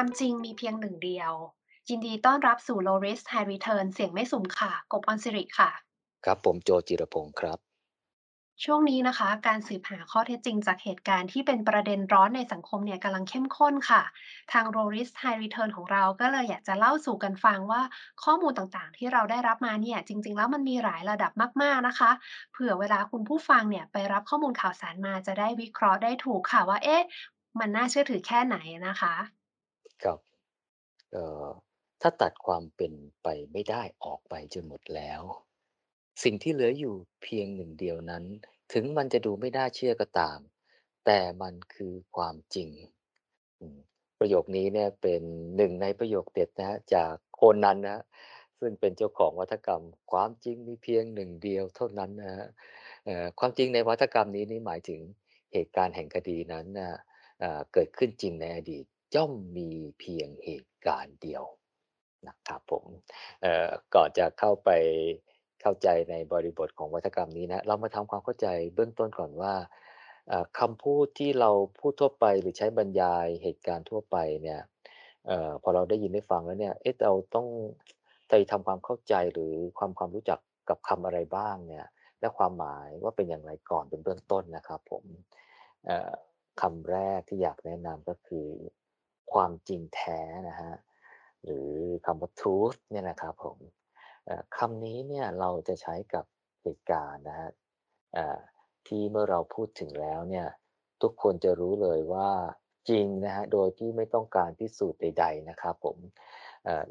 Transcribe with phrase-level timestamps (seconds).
[0.00, 1.32] ความจริงมีเพียงหนึ่งเดียว
[1.88, 5.70] ยินดีต้อนรับสู่ Low Risk High Return เสียงไม่สุ่มค่ะ กบออนสิริค่ะ
[6.24, 7.58] ครับผมโจจิรพงศ์ครับ
[8.64, 14.02] ช่วงนี้นะคะ การสืบหาข้อเท็จจริงจากเหตุการณ์ที่เป็นประเด็นร้อนในสังคมเนี่ยกำลังเข้มข้นค่ะ
[14.52, 17.82] ทาง Low Risk High Return ของเราก็เลยอยากจะเล่าสู่กันฟังว่า
[18.24, 22.10] ข้อมูลต่างๆ ที่เราได้รับมาเนี่ยจริง ๆ แล้วมันมีหลายระดับมากๆนะคะ
[22.52, 27.02] เผื่อเวลาคุณผู้ฟังเนี่ยไปรับข้อมูลข่าวสารมาจะได้วิเคราะห์ได้ถูกค่ะว่าเอ๊ะ
[27.60, 28.56] มันน่าเชื่อถือแค่ไหน
[28.88, 29.14] นะคะ
[30.02, 30.18] ครับ
[31.12, 31.46] เอ่อ
[32.00, 35.22] ถ้าตัดความเป็นไปไม่ได้ออกไปจนหมดแล้ว
[36.22, 38.24] สิ่งที่เหลืออยู่เพียงหนึ่งเดียวนั้น
[38.72, 40.38] ถึงมันจะดูไม่น่าเชื่อก็ตาม
[41.06, 42.68] แต่มันคือความจริง
[44.18, 45.22] ประโยคนี้เนี่ยเป็น
[45.56, 48.02] หนึ่งในประโยคเด็ดนะฮะจากโคนนั้นนะ
[48.58, 52.46] ซึ่งเป็นเจ้าของวัฒกรรม ความจริงมีเพียงหนึ่งเดียวเท่านั้น นะฮะ
[53.38, 55.00] ความจริงในวัฒกรรมนี้นี่หมายถึง
[55.52, 56.90] เหตุการณ์แห่งคดีนั้นนะ
[57.72, 61.44] เกิดขึ้นจริงในอดีต ย่อมมีเพียงเหตุการณ์เดียว
[62.28, 62.84] นะครับผม
[63.94, 64.70] ก่อนจะเข้าไป
[65.62, 69.54] เข้าใจในบริบทของวัฒกรรมนี้นะเรามาทำความเข้าใจเบื้องต้นก่อนว่า
[70.58, 71.50] คำพูดที่เรา
[71.80, 74.60] พูดทั่วไปหรือใช้บรรยายเหตุการณ์ทั่วไปเนี่ย
[75.30, 77.46] ออพอเราได้ยินได้ฟังแล้วเนี่ยเอ๊ะเราต้อง
[78.28, 81.86] ไปทำความเข้าใจหรือความความรู้จักกับคำอะไรบ้างเนี่ย
[82.20, 85.04] และความหมายว่าเป็นอย่างไรก่อนเป็นเบื้องต้นนะครับผม
[86.60, 88.48] คำแรกที่อยากแนะนำก็คือ
[89.32, 90.74] ความจริงแท้นะฮะ
[91.44, 91.70] หรือ
[92.06, 93.58] คำว่า truth เนี่ยนะครับผม
[94.56, 96.24] คำนี้เนี่ยเราจะใช้กับ
[96.62, 97.50] เหตุการณ์นะฮะ
[98.86, 100.46] ที่เมื่อเราพูดถึงแล้วเนี่ย
[101.02, 102.30] ทุกคนจะรู้เลยว่า
[102.90, 105.98] จริงนะฮะโดยที่ไม่ต้องการพิสูจน์ใด ๆนะครับผม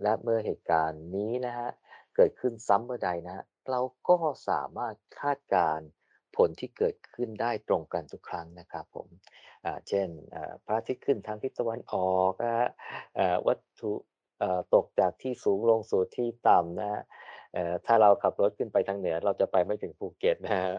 [0.02, 1.70] และเมื่อเหตุการณ์นี้นะฮะ
[2.16, 4.18] เกิดขึ้นซ้ำเมื่อใดนะเราก็
[4.50, 5.80] สามารถคาดการ
[6.36, 9.08] ผลที่เกิดขึ้นได้ตรงกันทุกครั้งนะครับผม
[9.88, 10.08] เช่น
[10.66, 12.34] พระอาทิตย์ขึ้นทางทิศตะวันออก
[13.47, 13.91] วัตถุ
[14.74, 17.02] ตกจากที่สูงลงสู่ที่ต่ำนะฮะ
[17.85, 20.69] ถ้าเราขับรถขึ้นไปทางเหนือ เราจะไปไม่ถึงภูเก็ตนะฮะ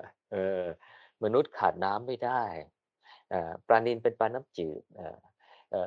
[1.25, 2.43] มนุษย์ขาดน้ำไม่ได้
[3.67, 4.83] ปลานิลเป็นปลาน้ำจืด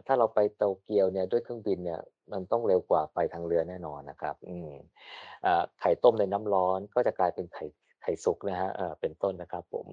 [0.08, 4.36] ถ้าเราไปโตเกียวเนี่ยด้วยเครื่องบินเนี่ยมันต้องเร็วกว่าไปทางเรือแน่นอนนะครับ
[5.80, 7.66] ไข่ต้มในน้ำร้อนก็จะกลายเป็นไข่
[8.02, 8.70] ไข่สุกนะฮะ
[9.02, 9.88] เป็นต้นนะครับผม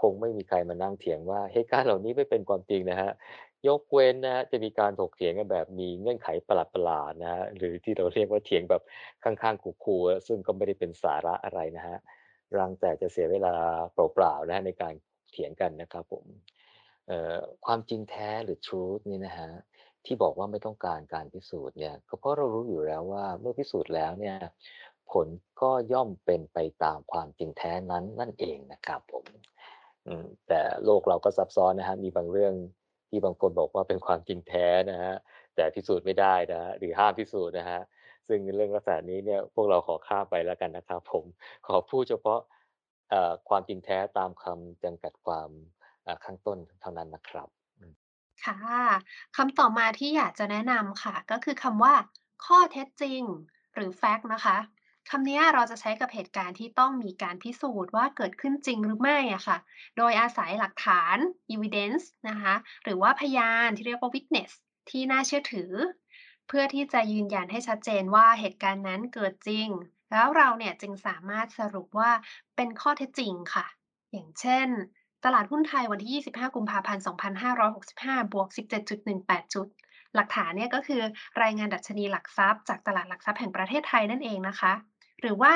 [0.00, 3.10] คงไม่มีใครมานั่งเถียงว่าเหตุการณ์เหล่านี้ไม่เป็นความจริงนะฮะ
[3.68, 8.82] ยกเว้นนะจะมีการถกเถียงกันแบบมีเงื่อนไขประหลาดๆนะฮะหรือที่เราเรียกว่าเถียงแบบ
[9.24, 11.96] ข้างๆคู่ๆซึ่งก็ไม่ได้เป็นสาระอะไรนะฮะ
[12.58, 13.54] รังแต่จะเสียเวลา
[13.94, 14.94] เปล่าๆนะในการ
[15.32, 16.24] เถียงกันนะครับผม
[17.66, 19.50] ความจริงแท้หรือ truth นี่นะฮะ
[20.06, 24.36] ที่บอกว่าไม่ต้องการการพิสูจน์เนี่ยก็เพราะเรารู้อยู่แล้วว่าเมื่อพิสูจน์แล้วเนี่ย
[25.12, 25.26] ผล
[25.62, 29.24] ก็ย่อมเป็นไปตามความจริงแท้นั้นนั่นเองนะครับผม
[30.48, 32.54] แต่โลกเราก็ซับซ้อนนะฮะมีบางเรื่อง
[33.08, 35.14] ที่บางคนบอกว่าเป็นความจริงแท้นะฮะ
[35.54, 37.80] แต่พิสูจน์ไม่ได้นะหรือห้ามพิสูจน์นะฮะ
[38.28, 41.24] ซึ่งเรื่องลักษณะนี้เนี่ยพวกเราขอข้ามไปแล้วกันนะครับผม
[41.66, 42.40] ขอพูดเฉพาะ
[43.48, 45.48] ความจริงแท้ตามคำจำกัดความ
[46.24, 47.48] ข้างต้นเท่านั้นนะครับ
[48.44, 48.56] ค่ะ
[49.36, 51.94] คำต่อมาที่อยากจะแนะนำค่ะ ก็คือคำว่า
[52.46, 53.22] ข้อเท็จจริง
[53.74, 54.56] หรือ fact นะคะ
[55.10, 59.58] คำนี้เราจะใช้กับเหตุการณ์ที่ต้องมีการพิสูจน์ว่าเกิดขึ้นจริงหรือไม่อะค่ะ
[59.96, 61.16] โดยอาศัยหลักฐาน
[61.54, 62.54] evidence นะคะ
[62.84, 64.52] หรือว่าพยานที่เรียกว่า witness
[64.90, 65.72] ที่น่าเชื่อถือ
[66.48, 69.68] เพื่อที่จะยืนยันให้ชัดเจนว่าเหตุการณ์นั้นเกิดจริง
[70.10, 72.10] แล้วเราเนี่ยจึงสามารถสรุปว่า
[72.56, 73.66] เป็นข้อเท็จจริงค่ะ
[74.12, 74.68] อย่างเช่น
[75.24, 79.66] ตลาดหุ้นไทยวันที่ 25 กุมภาพันธ์ 2565 บวก 17.18 จุด
[80.14, 81.02] หลักฐานเนี่ยก็คือ
[81.42, 84.72] รายงานดัชนีหลักทรัพย์จากตลาดหลักทรัพย์แห่งประเทศไทยนั่นเองนะคะ
[85.24, 85.54] หรือว่า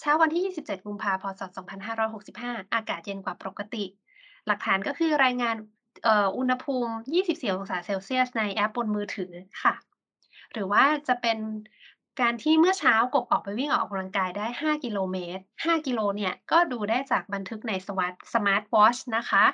[0.00, 3.84] เช้าวันที่ 27 กุมภาพันธ์2565 อากาศเย็นกว่าปกติ
[4.46, 5.56] หลักฐานก็คือรายงาน
[6.36, 9.74] อุณหภูมิ 24 องศาเซลเซียส ในแอปบนมือถือค่ะ
[10.52, 11.38] หรือว่าจะเป็น
[12.20, 19.44] การที่เมื่อเช้ากบออกไปวิ่งออกกำลังกายได้ 5 กิโลเมตร 5 กิโลเนี่ยก็ดูได้จากบันทึกใน watch smartwatch นะคะ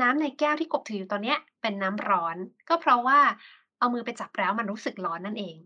[0.00, 2.36] น้ำในแก้วที่กบถืออยู่ตอนนี้เป็นน้ำร้อน
[2.68, 3.20] ก็เพราะว่า
[3.78, 5.56] เอามือไปจับแล้วมันรู้สึกร้อนนั่นเอง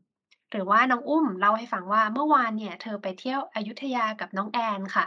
[0.50, 5.06] หรือว่าน้องอุ้มเล่าให้ฟังว่าเมื่อวานเนี่ย เธอไปเที่ยวอยุธยากับน้องแอนค่ะ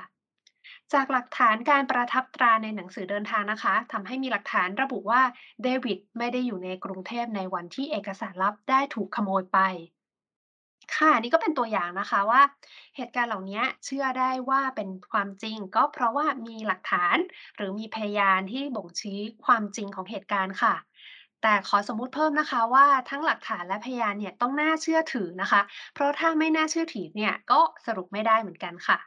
[0.93, 5.21] จากหลักฐานการประทับตราในหนังสือเดินทางนะคะทำให้มีหลักฐานระบุว่า
[5.63, 9.59] เดวิดไม่ได้อยู่ในกรุงเทพในวันที่เอกสารลับได้ถูกขโมยไป
[10.95, 12.41] ค่ะนี่ก็เป็นตัวอย่างนะคะว่า
[12.95, 17.17] เหตุการณ์เหล่านี้เชื่อได้ว่าเป็นความจริง ก็เพราะว่ามีหลักฐาน
[17.55, 20.73] หรือมีพยานที่บ่งชี้ความจริงของเหตุการณ์ค่ะ
[21.43, 25.61] แต่ขอสมมุติเพิ่มนะคะว่าทั้งหลักฐานและพยานเนี่ยต้องน่าเชื่อถือนะคะ
[25.93, 28.99] เพราะถ้าไม่น่าเชื่อถือเนี่ยก็สรุปไม่ได้เหมือนกันค่ะ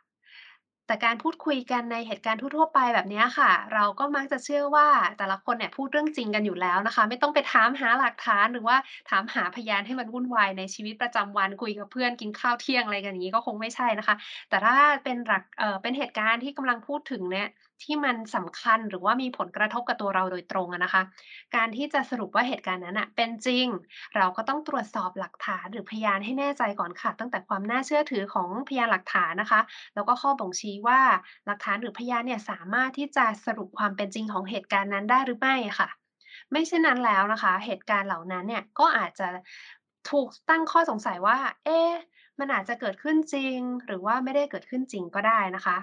[0.87, 4.89] แต่การพูดคุยกันในเหตุการณ์ทั่วๆไปแบบนี้ค่ะ เราก็มักจะเชื่อว่า
[5.19, 8.77] แต่ละคนเนี่ยพูดเรื่องจริงกันอยู่แล้วนะคะ ไม่ต้องไปถามหาหลักฐานหรือว่า
[9.11, 14.17] ถามหาพยานให้มันวุ่นวายในชีวิตประจำวันคุยกับเพื่อนกินข้าวเที่ยงอะไรกันอย่างงี้ก็คงไม่ใช่นะคะ
[14.49, 17.49] แต่ถ้าเป็นหลักเอ่อเป็นเหตุการณ์ที่กำลังพูดถึงเนี่ย
[17.85, 21.03] ที่มันสำคัญหรือว่ามีผลกระทบกับตัวเราโดยตรงนะคะ
[21.57, 23.67] การที่จะสรุปว่าเหตุการณ์นั้นเป็นจริง
[24.17, 29.61] เราก็ต้องตรวจสอบหลักฐานหรือพยานให้แน่ใจก่อนค่ะ ตั้งแต่ความน่าเชื่อถือของพยานหลักฐานนะคะ
[29.95, 31.01] แล้วก็ข้อบ่งชี้ว่า
[31.47, 35.89] หลักฐานหรือพยานเนี่ยสามารถที่จะสรุปความเป็นจริงของเหตุการณ์นั้นได้หรือไม่ค่ะ
[36.51, 39.29] ไม่เช่นนั้นแล้วนะคะ เหตุการณ์เหล่านั้นเนี่ยก็อาจจะ
[40.11, 41.91] ถูกตั้งข้อสงสัยว่า เอ๊ะ
[42.39, 45.79] มันอาจจะเกิดขึ้นจริง หรือว่าไม่ได้เกิดขึ้นจริงก็ได้นะคะ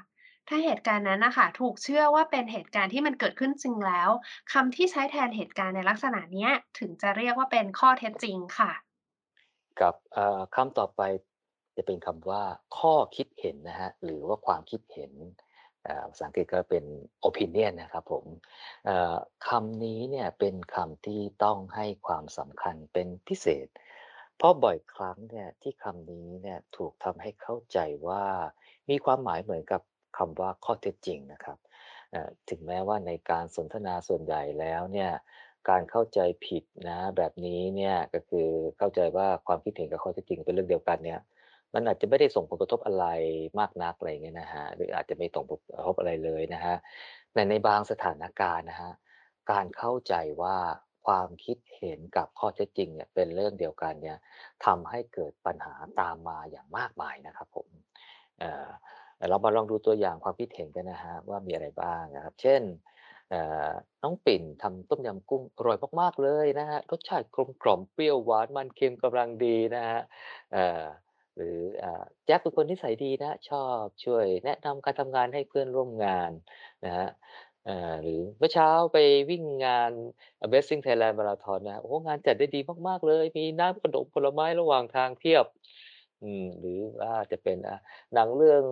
[0.50, 4.10] ถ้าเหตุการณ์นั้นนะคะถูกเชื่อว่าเป็นเหตุการณ์ที่มันเกิดขึ้นจริงแล้ว
[4.52, 8.72] คำที่ใช้แทนเหตุการณ์ในลักษณะเนี้ย ถึงจะเรียกว่าเป็นข้อเท็จจริงค่ะ
[9.82, 11.02] กับอ่อคำต่อไป
[11.78, 12.44] จะเป็นคำว่า
[12.78, 15.12] ข้อคิดเห็นนะฮะหรือว่าความคิดเห็น
[16.10, 16.86] ภาษาอังกฤษก็เป็น
[17.28, 18.26] opinion นะครับผม
[19.48, 23.68] คำนี้เนี่ยเป็นคำที่ต้องให้ความสำคัญเป็นพิเศษ
[24.38, 28.24] เพราะบ่อยครั้งเนี่ยที่คำนี้เนี่ยถูกทำให้เข้าใจว่า
[28.90, 29.82] มีความหมายเหมือนกับ
[30.20, 31.58] คำว่าข้อเท็จจริงนะครับ
[32.50, 35.12] ถึงแม้ว่าในการสนทนาส่วนใหญ่แล้วเนี่ย
[35.70, 41.20] การเข้าใจผิดนะแบบนี้เนี่ยก็คือเข้าใจว่าความคิดเห็นกับข้อเท็จจริงเป็นเรื่องเดียวกันเนี่ย
[41.74, 43.06] มันอาจจะไม่ได้ส่งผลกระทบอะไร
[43.60, 46.76] มากนักอะไรเงี้ยนะฮะหรืออาจจะไม่ส่งผลกระทบอะไรเลยนะฮะ
[47.34, 48.92] แต่ในบางสถานการณ์นะฮะ
[49.52, 50.58] การเข้าใจว่า
[51.06, 54.18] ความคิดเห็นกับข้อเท็จจริงเนี่ยเป็นเรื่องเดียวกันเนี่ย
[54.66, 57.68] ทำให้เกิดปัญหาตามมาอย่างมากมายนะครับผม
[59.30, 62.62] เรามาลองดูตัวอย่างความคิดเห็นกันนะฮะว่ามีอะไรบ้างนะครับ เช่น
[64.04, 70.02] น้องปิ่นทำต้มยำกุ้งอร่อยมากๆเลยนะครับรสชาติกลมกล่อมเปรี้ยวหวานมันเค็มกำลังดีนะครับ
[71.36, 71.86] หรืออ
[72.26, 76.32] แจ็คเป็นคนนิสัยดีนะชอบช่วย แนะนำการทำงานให้เพื่อนร่วมงาน
[76.86, 77.10] นะครับ
[78.02, 78.98] หรือเมื่อเช้าไป
[79.30, 79.92] วิ่งงาน
[80.40, 85.46] อ่า Amazing Thailand Marathon นะครับโอ้งานจัดได้ดีมากๆเลย มีน้ำขนมผลไม้ระหว่างทางเพียบ
[86.24, 87.76] อืม หรือว่าจะเป็น อ่า
[88.14, 88.64] หนังเรื่อง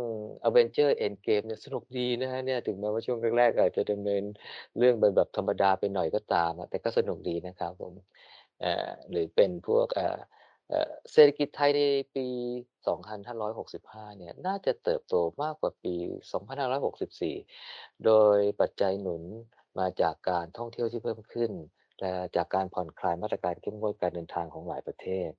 [0.48, 4.24] Avengers Endgame เนี่ยสนุกดีนะครับเนี่ย ถึงแม้ว่าช่วงแรก ๆ อาจจะดำเนิน
[4.78, 7.94] เรื่องเป็นแบบธรรมดาไปหน่อยก็ตามอะ แต่ก็สนุกดีนะครับผม
[8.60, 10.20] เอ่อ หรือเป็นพวก เอ่อ
[10.70, 11.82] เอ่อ เศรษฐกิจไทยใน
[12.16, 12.28] ปี
[12.88, 15.96] 2565 เนี่ย น่าจะเติบโตมากกว่าปี
[16.32, 17.36] 2564
[18.06, 19.24] โดยปัจจัยหนุน
[19.80, 21.52] มาจากการท่องเที่ยวที่เพิ่มขึ้น
[22.36, 25.32] จากการผ่อนคลายมาตรการเข้มงวดการเดินทางของหลายประเทศ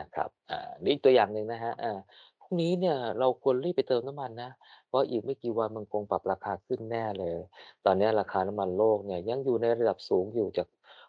[0.00, 1.98] นะครับอ่าหรืออีกตัวอย่างหนึ่งนะครับอา
[2.40, 4.50] พรุ่งนี้เนี่ยเราควรรีบไปเติมน้ำมันนะ
[4.88, 7.38] เพราะอีกไม่กี่วันมันคงปรับราคาขึ้นแน่เลย
[7.84, 10.68] ตอนนี้ราคาน้ำมันโลกเนี่ยยังอยู่ในระดับสูงอยู่จาก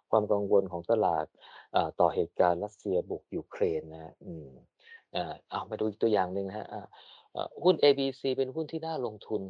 [0.09, 1.25] ความกังวลของตลาด
[1.75, 4.47] อ่าต่อเหตุการณ์รัสเซียบุกยูเครนนะอืม
[5.15, 9.41] อ่าเอามาดูอีกตัวอย่างหนึ่งนะครับอ่าหุ้น ABC เป็นหุ้นที่น่าลงทุน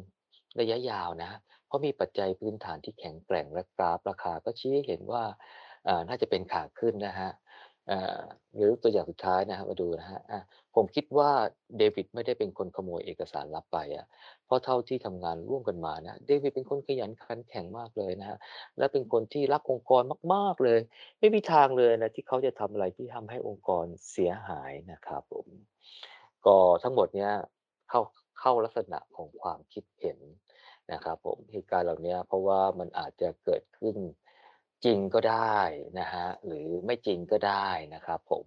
[0.60, 1.30] ระยะยาวนะ
[1.66, 5.24] เพราะมีปัจจัยพื้นฐานที่แข็งแกร่งและกราฟราคาก็ชี้ให้เห็นว่า
[6.08, 7.32] น่าจะเป็นขาขึ้นนะครับ
[7.90, 8.22] อ่า
[8.56, 10.40] หรือตัวอย่างสุดท้ายนะครับมาดูนะครับอา
[10.74, 11.30] ผมคิดว่า
[11.78, 14.06] เดวิดไม่ได้เป็นคนขโมยเอกสารลับไปอะ
[14.46, 18.38] เพราะเท่าที่ทำงานร่วมกันมานะเดวิดเป็นคนขยันขันแข็งมากเลยนะครับ
[18.78, 20.02] และเป็นคนที่รักองค์กร
[20.34, 20.78] มาก ๆเลย
[21.20, 25.46] ไม่มีทางเลยนะที่เขาจะทำอะไรที่ทำให้องค์กรเสียหายนะครับผม
[26.46, 27.32] ก็ทั้งหมดเนี้ย
[27.88, 28.00] เข้า
[28.40, 30.18] เข้าลักษณะของความคิดเห็น
[30.92, 33.96] นะครับผมเหตุการณ์เหล่านี้เพราะว่ามันอาจจะเกิดขึ้น
[34.84, 35.60] จริงก็ได้
[36.00, 38.46] นะครับหรือไม่จริงก็ได้นะครับผม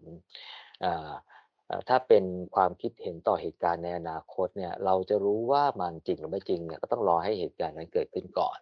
[1.89, 2.23] ถ้าเป็น
[2.55, 8.59] ความคิดเห็นต่อเหตุการณ์ในอนาคตเนี่ยเราจะรู้ว่ามันจริงหรือไม่จริงเนี่ยก็ต้องรอให้เหตุการณ์นั้นเกิดขึ้นก่อน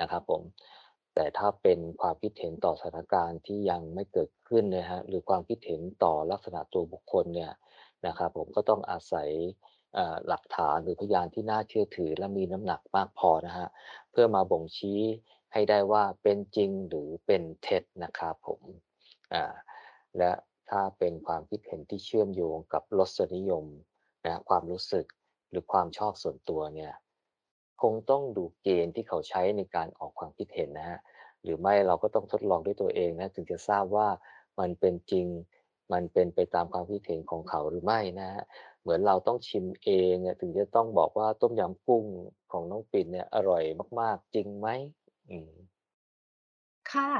[0.00, 0.42] นะครับผม
[1.14, 7.52] แต่ถ้าเป็นความคิดเห็นต่อสถานการณ์ที่ยังไม่เกิดขึ้นนะครับหรือความคิดเห็นต่อลักษณะตัวบุคคลเนี่ย
[8.06, 9.28] นะครับผมก็ต้องอาศัย
[10.28, 13.68] หลักฐานหรือพยานที่น่าเชื่อถือและมีน้ำหนักมากพอนะครับ
[14.10, 15.00] เพื่อมาบ่งชี้
[15.52, 18.60] ให้ได้ว่าเป็นจริงหรือเป็นเท็จนะครับผม
[19.34, 19.44] อ่า
[20.18, 20.32] และ
[20.70, 23.64] ถ้าเป็นความคิดเห็นที่เชื่อมโยงกับรสนิยม
[24.26, 25.06] นะความรู้สึก
[25.50, 26.92] หรือความชอบส่วนตัวเนี่ย
[27.82, 30.98] คงต้องดูเกณฑ์ที่เขาใช้ในการออกความคิดเห็นนะฮะ
[31.42, 34.08] หรือไม่เราก็ต้องทดลองด้วยตัวเองนะถึงจะทราบว่า
[34.60, 35.26] มันเป็นจริง
[35.92, 38.42] มันเป็นไปตามความคิดเห็นของเขาหรือไม่นะฮะ
[38.88, 42.04] เหมือนเราต้องชิมเองเนี่ยถึงจะต้องบอกว่าต้มยำกุ้ง
[42.52, 43.62] ของน้องปิ่นเนี่ยอร่อย
[44.00, 44.68] มาก ๆ จริงไหม
[45.28, 45.52] อืม
[46.92, 47.10] ค่ะ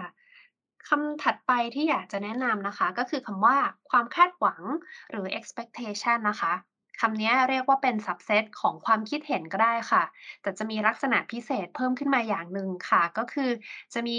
[0.89, 3.57] คำถัดไปที่อยากจะแนะนำนะคะ ก็คือคำว่า
[3.91, 4.63] ความคาดหวัง
[5.11, 6.55] หรือ expectation นะคะ
[7.01, 10.03] คำนี้เรียกว่าเป็น subset ของความคิดเห็นก็ได้ค่ะ
[10.43, 13.51] แต่จะมีลักษณะพิเศษเพิ่มขึ้นมาอย่างหนึ่งค่ะ ก็คือ
[13.95, 14.19] จะมี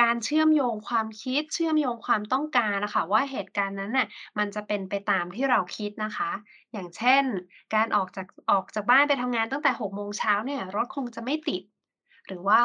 [0.00, 4.06] การเชื่อมโยงความคิด เชื่อมโยงความต้องการนะคะ ว่าเหตุการณ์นั้นน่ะ
[4.38, 6.30] มันจะเป็นไปตามที่เราคิดนะคะ
[6.72, 7.24] อย่างเช่น
[7.74, 11.62] การออกจากออกจากบ้านไปทำงานตั้งแต่6โมงเช้าเนี่ยรถคงจะไม่ติด
[12.26, 12.62] หรือว่า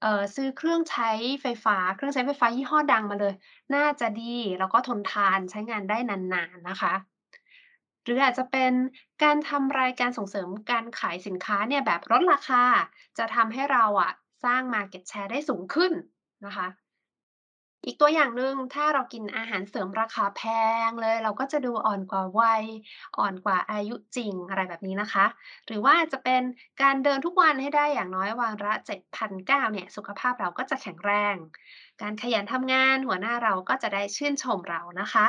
[0.00, 1.10] เอ่อซื้อเครื่องใช้
[1.42, 3.34] ไฟฟ้า เครื่องใช้ไฟฟ้ายี่ห้อดังมาเลย
[3.74, 6.92] น่าจะดีแล้วก็ทนทานใช้งานได้นานๆนะคะ
[8.04, 8.72] หรืออาจจะเป็น
[9.22, 12.64] การทำรายการส่งเสริมการขายสินค้าเนี่ยแบบลดราคา
[13.18, 14.12] จะทำให้เราอะ
[14.44, 15.92] สร้าง market share ได้สูงขึ้น
[16.46, 16.68] นะคะ
[17.86, 20.42] อีกตัวอย่างหนึ่งถ้าเรากินอาหารเสริมราคาแพ
[20.86, 22.64] งเลย เราก็จะดูอ่อนกว่าวัย
[23.18, 25.26] อ่อนกว่าอายุจริงอะไรแบบนี้นะคะ
[25.66, 26.42] หรือว่าจะเป็น
[26.82, 31.36] การเดินทุกวันให้ได้อย่างน้อยวันละ7,900เนี่ย สุขภาพเราก็จะแข็งแรง
[32.02, 35.26] การขยันทำงานหัวหน้าเราก็จะได้ชื่นชมเรานะคะ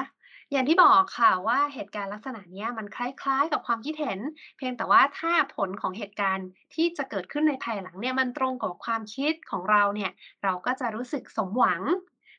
[0.53, 4.19] อย่างที่บอกค่ะว่าเหตุการณ์ลักษณะเนี้ยมันคล้ายๆ กับความคิดเห็น
[4.57, 10.11] เพียงแต่ว่าถ้าผลของเหตุการณ์ที่จะเกิดขึ้นในภายหลังเนี่ยมันตรงกับความคิดของเราเนี่ย
[10.43, 11.81] เราก็จะรู้สึกสมหวัง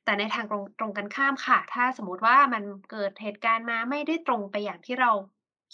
[0.04, 5.10] แต่ในทางตรงตรงกันข้ามค่ะ ถ้าสมมติว่ามันเกิดเหตุการณ์มาไม่ได้ตรงไปอย่างที่เรา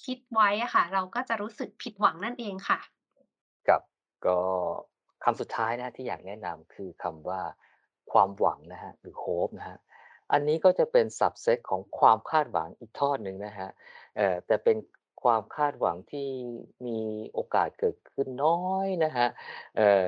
[0.04, 2.80] คิดไว้อะค่ะ เราก็จะรู้สึกผิดหวังนั่นเองค่ะ
[3.68, 3.82] กับ
[4.26, 4.38] ก็
[5.24, 7.40] คำสุดท้ายนะที่อยากแนะนำคือคำว่า
[8.12, 9.78] ความหวังนะฮะหรือ hope นะฮะ
[10.32, 13.68] อันนี้ก็จะเป็น subset ของความคาดหวังอีกทอดหนึ่งนะฮะ
[14.16, 14.76] เอ่อแต่เป็น
[15.22, 16.28] ความคาดหวังที่
[16.86, 16.98] มี
[17.32, 19.26] โอกาสเกิดขึ้นน้อยนะฮะ
[19.76, 20.04] เอ่อ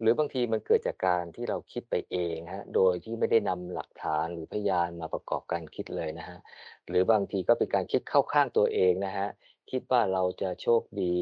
[0.00, 6.38] หรือบางทีมันเกิดจากการที่เราคิดไปเองฮะ โดยที่ไม่ได้นำหลักฐานหรือพยานมาประกอบการคิดเลยนะฮะ
[6.88, 9.28] หรือบางทีก็เป็นการคิดเข้าข้างตัวเองนะฮะ
[9.70, 11.16] คิดว่าเราจะโชคดี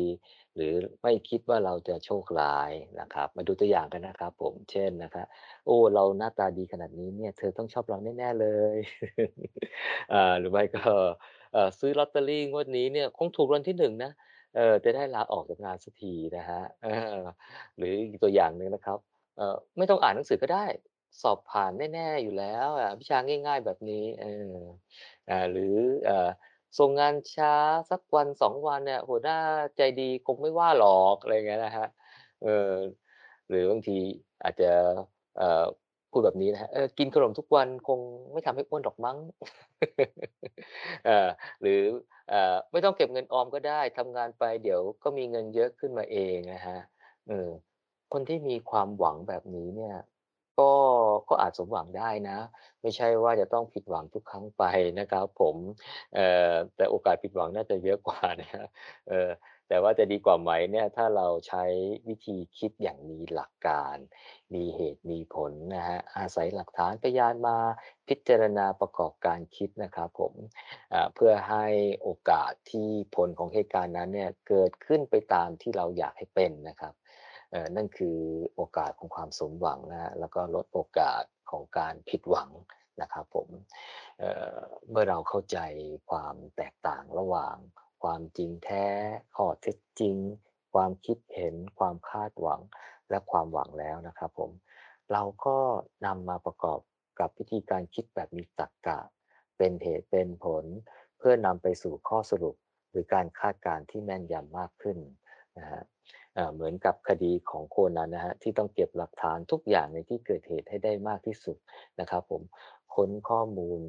[0.55, 0.73] หรือ
[1.03, 2.71] ไม่คิดว่าเราจะโชคร้าย
[3.01, 5.27] นะครับ มาดูตัวอย่างกันนะครับ ผมเช่นนะครับ
[5.67, 8.77] โอ้เราหน้าตาดีขนาดนี้เนี่ย เธอต้องชอบเราแน่ๆเลย
[10.13, 10.81] อ่าหรือไม่ก็
[11.53, 14.13] เอ่อซื้อลอตเตอรี่งวดนี้เนี่ยคงถูกรางวัลที่1นะ
[14.57, 17.19] เออจะได้ลาออกจากงานสักทีนะครับเออ
[17.77, 18.99] หรืออีกตัวอย่างหนึ่งนะครับ
[19.37, 20.65] เออไม่ต้องอ่านหนังสือก็ได้
[21.23, 24.55] สอบผ่านแน่ๆอยู่แล้วอะวิชาง่าย ๆ แบบนี้เออ
[25.29, 25.75] อ่าหรือ
[26.05, 26.29] เอ่อ
[26.79, 27.55] ส่งงานช้า
[27.91, 29.39] สักวัน2วันเนี่ยหัวหน้า
[29.77, 31.89] ใจดีคงไม่ว่าหรอกอะไรเงี้ยนะครับ
[32.43, 32.73] เออ
[33.49, 33.99] หรือบางที
[34.45, 34.71] อาจจะ
[35.37, 35.65] เอ่อ
[36.11, 38.01] พูดแบบนี้นะครับเออกินขนมทุกวันคง
[38.33, 39.17] ไม่ทำให้อ้วนหรอกมั้ง
[41.07, 41.29] เอ่อ
[41.63, 41.81] หรือ
[42.29, 46.81] เอ่อไม่ต้องเก็บเงินออมก็ได้ทำงานไปเดี๋ยวก็มีเงินเยอะขึ้นมาเองนะครับ
[47.29, 47.49] เออ
[48.13, 49.95] คนที่มีความหวังแบบนี้เนี่ย
[50.61, 50.73] ก็
[51.29, 52.39] ก็อาจสมหวังได้นะ
[52.83, 54.63] ไม่ใช่ว่าจะต้องผิดหวังทุกครั้งไป
[54.99, 55.57] นะครับผม
[56.77, 58.67] แต่โอกาสผิดหวังน่าจะเยอะกว่านะ
[59.69, 61.65] แต่ว่าจะดีกว่าไหมเนี่ยถ้าเราใช้
[62.09, 63.97] วิธีคิดอย่างมีหลักการ
[64.55, 67.57] มีเหตุมีผลนะครับอาศัยหลักฐานพยานมา
[68.09, 70.35] พิจารณาประกอบการคิดนะครับผม
[71.15, 71.67] เพื่อให้
[72.03, 76.95] โอกาสที่ผลของเหตุการณ์นั้นเนี่ยเกิดขึ้นไปตามที่เราอยากให้เป็นนะครับ
[77.77, 78.19] นั่นคือ
[78.55, 82.51] โอกาสของความสมหวังนะแล้วก็ลดโอกาสของการผิดหวัง
[83.01, 83.49] นะครับผม
[84.19, 85.59] เเมื่อเราเข้าใจ
[86.11, 87.57] ความแตกต่างระหว่าง
[88.03, 88.87] ความจริงแท้
[89.37, 90.17] ข้อเท็จจริง
[90.75, 92.61] ความคิดเห็น ความคาดหวัง
[93.11, 94.51] และความหวังแล้วนะครับผม
[95.13, 95.59] เราก็
[96.07, 96.81] นำมาประกอบ
[97.21, 99.01] กับวิธีการคิดแบบมีตรรกะ
[99.57, 100.65] เป็นเหตุเป็นผล
[101.19, 102.57] เพื่อนำไปสู่ข้อสรุป
[102.91, 104.99] หรือการคาดการณ์ที่แม่นยำมากขึ้น
[105.59, 105.83] นะฮะ
[106.53, 111.57] เหมือนกับคดีของโคนันนะฮะที่ต้องเก็บหลักฐานทุกอย่างในที่เกิดเหตุให้ได้มากที่สุด
[112.01, 112.43] นะครับผม
[112.95, 113.81] ค้นข้อมูล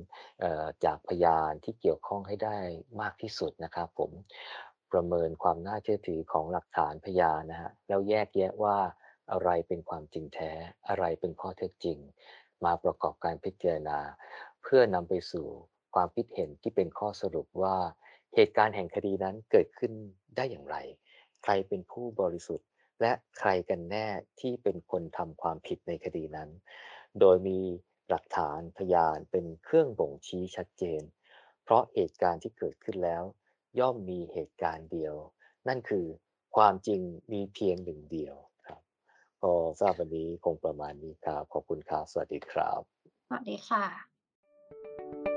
[0.86, 2.58] จากพยานที่เกี่ยวข้องให้ได้
[3.02, 4.12] มากที่สุดนะครับผม
[4.94, 8.78] ประเมินความน่าเชื่อถือของหลักฐานพยานนะฮะแล้วแยกแยะว่า
[9.32, 10.52] อะไรเป็นความจริงแท้
[10.88, 11.98] อะไรเป็นข้อเท็จจริง
[12.66, 14.00] มาประกอบการพิจารณา
[14.62, 15.46] เพื่อนำไปสู่
[15.96, 17.78] ความคิดเห็นที่เป็นข้อสรุปว่า
[18.36, 19.92] เหตุการณ์แห่งคดีนั้นเกิดขึ้น
[20.36, 20.78] ได้อย่างไร
[21.48, 22.68] ใครเป็นผู้บริสุทธิ์
[23.02, 24.08] และใครกันแน่
[24.40, 26.50] ที่เป็นคนทำความผิดในคดีนั้น
[27.20, 27.60] โดยมี
[28.10, 31.02] หลักฐานพยานเป็นเครื่องบ่งชี้ชัดเจน
[31.64, 33.24] เพราะเหตุการณ์ที่เกิดขึ้นแล้ว
[33.80, 35.16] ย่อมมีเหตุการณ์เดียว
[35.68, 36.06] นั่นคือ
[36.56, 38.36] ความจริงมีเพียงหนึ่งเดียว
[38.68, 38.82] ครับ
[39.44, 42.82] ก็ทราบวันนี้คงประมาณนี้ครับ ขอบคุณครับ สวัสดีครับ
[43.28, 45.35] สวัสดีค่ะ